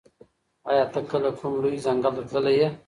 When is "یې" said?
2.59-2.69